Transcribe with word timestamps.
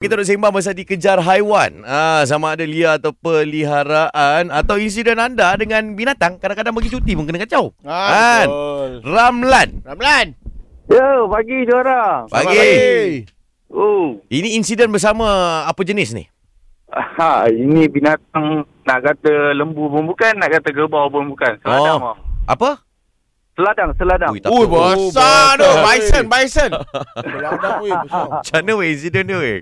Kita 0.00 0.16
nak 0.16 0.24
sembang 0.24 0.56
pasal 0.56 0.72
dikejar 0.72 1.20
haiwan. 1.20 1.84
Ah, 1.84 2.24
sama 2.24 2.56
ada 2.56 2.64
liar 2.64 2.96
atau 2.96 3.12
peliharaan 3.12 4.48
atau 4.48 4.80
insiden 4.80 5.20
anda 5.20 5.52
dengan 5.60 5.92
binatang 5.92 6.40
kadang-kadang 6.40 6.72
bagi 6.72 6.88
cuti 6.88 7.12
pun 7.12 7.28
kena 7.28 7.44
kacau. 7.44 7.76
Ah, 7.84 8.08
Kan? 8.08 8.46
betul. 8.48 8.90
Ramlan. 9.04 9.68
Ramlan. 9.84 10.26
Ya, 10.88 11.04
pagi 11.28 11.68
juara. 11.68 12.24
Pagi. 12.32 13.28
Oh, 13.68 14.16
Ini 14.32 14.56
insiden 14.56 14.88
bersama 14.88 15.28
apa 15.68 15.84
jenis 15.84 16.16
ni? 16.16 16.24
ha, 16.88 17.44
ini 17.52 17.84
binatang 17.84 18.64
nak 18.88 18.98
kata 19.04 19.52
lembu 19.52 19.84
pun 19.92 20.08
bukan, 20.08 20.32
nak 20.40 20.48
kata 20.48 20.72
kerbau 20.72 21.12
pun 21.12 21.28
bukan. 21.28 21.60
Seladang. 21.60 22.00
Oh. 22.00 22.08
Oh. 22.08 22.16
Apa? 22.48 22.80
Seladang, 23.52 23.92
seladang. 24.00 24.32
Ui, 24.32 24.40
Ui, 24.40 24.64
besar 24.64 25.60
tu. 25.60 25.68
besar. 25.68 25.84
Bison, 25.84 26.24
bison. 26.24 26.70
Beladang 27.36 27.74
weh 27.84 27.92
besar. 27.92 28.24
Macam 28.32 28.56
mana 28.56 28.72
weh 28.80 28.88
insiden 28.96 29.28
dia 29.28 29.36
weh? 29.36 29.60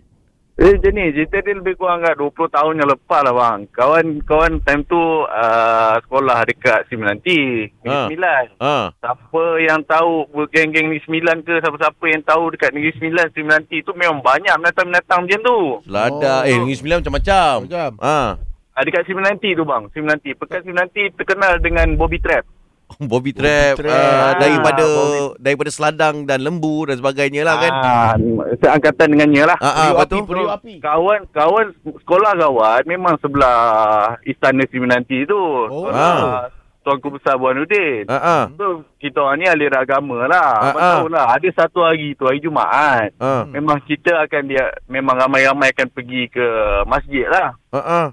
Eh, 0.59 0.75
macam 0.75 0.91
ni, 0.91 1.15
cerita 1.15 1.39
dia 1.39 1.55
lebih 1.55 1.79
kurang 1.79 2.03
kat 2.03 2.19
20 2.19 2.35
tahun 2.51 2.83
yang 2.83 2.91
lepas 2.91 3.23
lah 3.23 3.31
bang. 3.31 3.71
Kawan-kawan 3.71 4.59
time 4.67 4.83
tu 4.91 4.99
uh, 5.23 5.95
sekolah 6.03 6.43
dekat 6.51 6.83
Simelanti, 6.91 7.71
Negeri 7.79 7.95
Ha. 7.95 8.03
Sembilan. 8.11 8.45
Ah. 8.59 8.87
Siapa 8.99 9.43
yang 9.63 9.87
tahu 9.87 10.27
geng-geng 10.51 10.91
Negeri 10.91 11.07
Sembilan 11.07 11.47
ke, 11.47 11.63
siapa-siapa 11.63 12.05
yang 12.11 12.23
tahu 12.27 12.43
dekat 12.59 12.75
Negeri 12.75 12.91
Sembilan, 12.99 13.27
Simelanti 13.31 13.77
tu 13.87 13.95
memang 13.95 14.19
banyak 14.19 14.51
binatang-binatang 14.51 15.21
macam 15.31 15.41
tu. 15.47 15.59
Selada. 15.87 16.35
Oh. 16.43 16.51
eh, 16.51 16.57
Negeri 16.59 16.75
Sembilan 16.75 16.99
macam-macam. 17.07 17.55
Macam. 17.63 17.91
Ah. 18.03 18.31
Uh, 18.75 18.83
dekat 18.83 19.03
Simelanti 19.07 19.51
tu 19.55 19.63
bang, 19.63 19.83
Simelanti. 19.95 20.31
Pekan 20.35 20.61
Simelanti 20.67 21.03
terkenal 21.15 21.63
dengan 21.63 21.87
Bobby 21.95 22.19
Trap. 22.19 22.58
Bobby 23.11 23.37
trap, 23.37 23.79
trap. 23.79 23.93
ah, 23.93 24.33
daripada 24.41 24.85
Bobby- 24.85 25.37
daripada 25.39 25.71
seladang 25.71 26.25
dan 26.25 26.41
lembu 26.41 26.89
dan 26.89 26.97
sebagainya 26.97 27.45
lah 27.45 27.57
kan. 27.61 27.73
Ah, 27.73 28.13
seangkatan 28.59 29.13
dengannya 29.13 29.45
lah. 29.55 29.59
Ah, 29.61 29.93
ah, 29.93 30.03
api, 30.03 30.19
api. 30.25 30.75
Kawan 30.81 31.29
kawan 31.31 31.67
sekolah 31.85 32.33
kawan 32.35 32.83
memang 32.89 33.15
sebelah 33.21 34.17
istana 34.25 34.65
Simenanti 34.73 35.29
tu. 35.29 35.39
Oh. 35.69 35.89
Sekolah 35.89 36.59
Tuanku 36.89 37.21
Besar 37.21 37.37
Buanuddin. 37.37 38.09
Ah, 38.09 38.17
ah. 38.17 38.43
So 38.57 38.81
kita 38.97 39.21
orang 39.21 39.45
ni 39.45 39.45
ahli 39.45 39.69
agama 39.69 40.25
lah. 40.25 40.53
Ah, 40.57 40.73
ah. 40.73 40.93
tahu 40.97 41.13
lah 41.13 41.37
ada 41.37 41.49
satu 41.53 41.85
hari 41.85 42.17
tu 42.17 42.25
hari 42.25 42.41
Jumaat. 42.41 43.13
Ah. 43.21 43.45
Memang 43.45 43.85
kita 43.85 44.25
akan 44.25 44.49
dia 44.49 44.73
memang 44.89 45.21
ramai-ramai 45.21 45.69
akan 45.77 45.89
pergi 45.93 46.33
ke 46.33 46.47
masjid 46.89 47.29
lah. 47.29 47.53
Ah, 47.69 47.79
ah. 47.85 48.07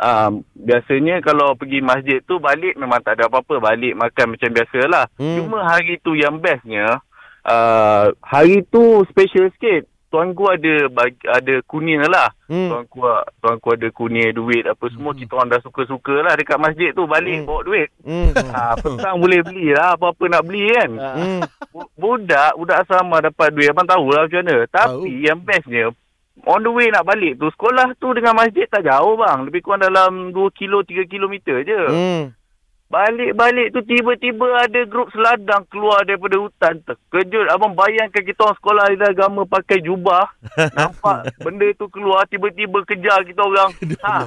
Um, 0.00 0.32
biasanya 0.56 1.20
kalau 1.20 1.52
pergi 1.52 1.78
masjid 1.78 2.24
tu 2.24 2.40
balik 2.40 2.72
memang 2.74 3.04
tak 3.04 3.20
ada 3.20 3.28
apa-apa. 3.28 3.60
Balik 3.60 3.92
makan 3.92 4.32
macam 4.32 4.48
biasalah. 4.50 5.04
Hmm. 5.14 5.36
Cuma 5.36 5.60
hari 5.62 6.00
tu 6.00 6.16
yang 6.16 6.40
bestnya, 6.40 7.04
uh, 7.44 8.08
hari 8.20 8.64
tu 8.64 8.80
special 9.06 9.52
sikit. 9.52 9.84
Tuanku 10.10 10.42
ada 10.42 10.90
bagi, 10.90 11.22
ada 11.22 11.62
kunia 11.62 12.02
lah. 12.02 12.34
Hmm. 12.50 12.66
Tuanku, 12.66 12.98
tuanku 13.38 13.68
ada 13.70 13.88
kunia 13.90 14.34
duit 14.34 14.66
apa 14.66 14.90
semua. 14.90 15.14
Kita 15.14 15.38
orang 15.38 15.54
dah 15.54 15.62
suka-suka 15.62 16.18
lah 16.18 16.34
dekat 16.34 16.58
masjid 16.58 16.90
tu. 16.90 17.06
Balik 17.06 17.30
Hmm. 17.36 17.46
bawa 17.46 17.60
duit. 17.62 17.88
Hmm. 18.02 18.34
Ha, 18.34 18.74
petang 18.82 19.22
boleh 19.22 19.38
beli 19.40 19.70
lah 19.70 19.94
apa-apa 19.94 20.24
nak 20.26 20.42
beli 20.42 20.66
kan. 20.72 20.90
Hmm. 20.90 21.40
Bu- 21.70 21.86
Budak, 21.94 22.58
budak 22.58 22.82
asrama 22.82 23.22
dapat 23.22 23.54
duit. 23.54 23.70
Abang 23.70 23.86
tahulah 23.86 24.26
macam 24.26 24.42
mana. 24.42 24.56
Tapi 24.66 25.10
yang 25.22 25.38
bestnya, 25.38 25.94
on 26.46 26.64
the 26.64 26.72
way 26.72 26.88
nak 26.88 27.04
balik 27.04 27.36
tu, 27.36 27.52
sekolah 27.52 27.96
tu 28.00 28.12
dengan 28.16 28.36
masjid 28.36 28.64
tak 28.68 28.86
jauh 28.86 29.16
bang. 29.18 29.48
Lebih 29.48 29.60
kurang 29.60 29.84
dalam 29.84 30.32
2 30.32 30.56
kilo, 30.56 30.84
3 30.84 31.10
kilometer 31.10 31.64
je. 31.64 31.82
Hmm. 31.88 32.24
Balik-balik 32.90 33.70
tu 33.70 33.86
tiba-tiba 33.86 34.66
ada 34.66 34.82
grup 34.82 35.14
seladang 35.14 35.62
keluar 35.70 36.02
daripada 36.02 36.42
hutan. 36.42 36.82
Terkejut. 36.82 37.46
Abang 37.46 37.78
bayangkan 37.78 38.18
kita 38.18 38.42
orang 38.42 38.58
sekolah 38.58 38.90
agama 39.06 39.46
pakai 39.46 39.78
jubah. 39.78 40.26
nampak 40.76 41.30
benda 41.38 41.70
tu 41.78 41.86
keluar 41.86 42.26
tiba-tiba 42.26 42.82
kejar 42.82 43.22
kita 43.22 43.46
orang. 43.46 43.70
Ha, 44.02 44.26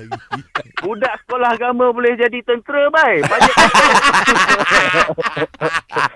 budak 0.80 1.11
sekolah 1.27 1.59
agama 1.59 1.92
boleh 1.92 2.16
jadi 2.16 2.39
tentera 2.39 2.88
baik. 2.88 3.27
Banyak 3.27 3.55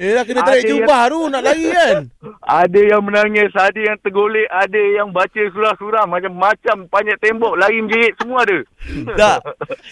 Eh 0.08 0.24
kena 0.24 0.42
tarik 0.48 0.72
jubah 0.72 1.12
tu 1.12 1.28
nak 1.28 1.44
lari 1.44 1.68
kan. 1.68 2.08
Ada 2.48 2.80
yang 2.96 3.04
menangis, 3.04 3.52
ada 3.52 3.76
yang 3.76 4.00
tergolek, 4.00 4.48
ada 4.48 4.80
yang 4.80 5.12
baca 5.12 5.42
surah-surah 5.52 6.08
macam-macam, 6.08 6.88
panjat 6.88 7.20
tembok, 7.20 7.60
lari 7.60 7.84
menjerit, 7.84 8.16
semua 8.16 8.48
ada. 8.48 8.60
Tak. 9.20 9.40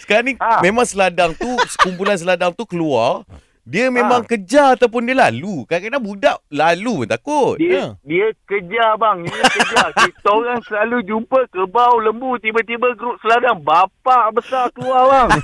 Sekarang 0.00 0.24
ni 0.24 0.34
Ah. 0.40 0.60
memang 0.66 0.88
seladang 0.88 1.36
tu, 1.36 1.48
kumpulan 1.76 2.16
seladang 2.16 2.56
tu 2.56 2.64
keluar, 2.64 3.28
dia 3.66 3.90
memang 3.90 4.22
kejar 4.22 4.78
ataupun 4.78 5.10
dia 5.10 5.18
lalu. 5.18 5.66
Kadang-kadang 5.66 6.04
budak 6.06 6.38
lalu 6.54 7.02
pun 7.02 7.08
takut. 7.10 7.58
Dia 7.58 7.66
Ya. 7.66 7.84
dia 8.06 8.26
kejar 8.46 8.94
bang, 8.94 9.26
dia 9.26 9.42
kejar. 9.42 9.88
Kita 10.06 10.30
orang 10.30 10.62
selalu 10.62 11.02
jumpa 11.02 11.50
kerbau, 11.50 11.98
lembu, 11.98 12.38
tiba-tiba 12.38 12.94
grup 12.94 13.18
seladang 13.18 13.58
bapak 13.66 14.38
besar 14.38 14.70
keluar 14.70 15.02
bang. 15.10 15.28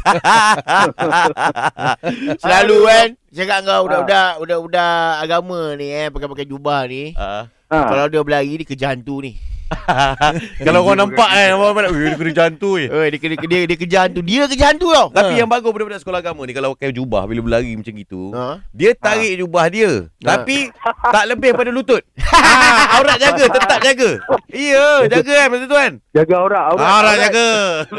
Selalu 2.43 2.79
kan. 2.87 3.09
Cakap 3.33 3.59
kau 3.65 3.83
budak-budak 3.89 4.33
budak-budak 4.39 5.09
agama 5.19 5.61
ni 5.75 5.89
eh 5.91 6.09
pakai-pakai 6.13 6.47
jubah 6.47 6.87
ni. 6.87 7.17
Ah. 7.19 7.51
Ha. 7.73 7.89
Kalau 7.89 8.07
dia 8.07 8.23
berlari 8.23 8.61
dia 8.61 8.69
kejar 8.69 8.95
hantu 8.95 9.25
ni. 9.25 9.33
Kalau 10.67 10.81
orang 10.83 10.99
nampak 11.01 11.29
kan, 11.29 11.51
orang 11.53 11.75
mana, 11.75 11.87
"Ui, 11.89 12.03
dia 12.03 12.15
kena 12.15 12.33
jantung 12.33 12.77
eh. 12.77 12.89
Oh, 12.89 13.03
dia, 13.03 13.19
dia, 13.19 13.39
dia, 13.39 13.61
dia 13.65 13.77
kejar 13.77 14.01
hantu. 14.07 14.21
Dia 14.21 14.45
kejar 14.45 14.69
hantu 14.71 14.89
tau. 14.91 15.09
Tapi 15.11 15.33
yang 15.35 15.47
bagus 15.47 15.69
budak-budak 15.69 16.01
sekolah 16.01 16.21
agama 16.21 16.43
ni 16.43 16.53
kalau 16.53 16.73
pakai 16.73 16.91
jubah 16.91 17.25
bila 17.25 17.41
berlari 17.41 17.73
macam 17.73 17.93
gitu, 17.93 18.33
Ha? 18.33 18.61
dia 18.71 18.91
tarik 18.93 19.37
jubah 19.37 19.65
dia. 19.67 20.07
Tapi 20.19 20.71
tak 20.85 21.25
lebih 21.27 21.51
pada 21.53 21.71
lutut. 21.71 22.03
ha, 22.33 22.97
aurat 22.97 23.17
jaga, 23.17 23.45
tetap 23.47 23.79
jaga. 23.81 24.11
Iya, 24.49 25.09
jaga 25.09 25.33
kan 25.35 25.49
betul 25.51 25.69
tuan. 25.69 25.93
Jaga 26.13 26.35
aurat, 26.39 26.65
aurat. 26.69 26.83
Aurat, 26.83 26.97
aurat 27.03 27.17
jaga. 27.19 27.49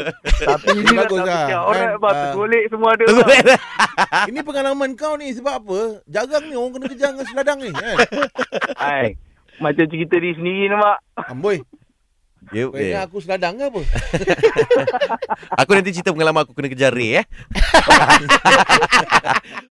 Tapi 0.50 0.66
ini 0.72 0.94
Bagus 0.94 1.20
lah. 1.20 1.26
lah. 1.26 1.62
Aurat 1.64 1.82
Kan? 1.84 2.02
Ah. 2.04 2.14
tergolek 2.24 2.64
semua 2.70 2.90
ada. 2.92 3.04
bang. 3.04 3.46
Ini 4.30 4.38
pengalaman 4.40 4.90
kau 4.94 5.14
ni 5.14 5.32
sebab 5.32 5.54
apa? 5.56 5.80
Jarang 6.06 6.44
ni 6.46 6.54
orang 6.54 6.72
kena 6.72 6.86
kejar 6.88 7.08
dengan 7.10 7.26
seladang 7.26 7.58
ni 7.60 7.70
kan. 7.70 7.96
Hai. 8.76 9.06
Macam 9.62 9.84
cerita 9.86 10.18
di 10.18 10.34
sendiri 10.34 10.70
nampak. 10.70 10.98
Amboi. 11.30 11.58
Ya, 12.52 12.68
Kau 12.68 12.76
eh. 12.76 12.92
ingat 12.92 13.08
aku 13.08 13.24
seladang 13.24 13.56
ke 13.56 13.72
apa? 13.72 13.80
Aku 15.64 15.70
nanti 15.72 15.96
cerita 15.96 16.12
pengalaman 16.12 16.44
aku 16.44 16.52
kena 16.52 16.68
kejar 16.68 16.92
Ray 16.92 17.24
eh. 17.24 17.24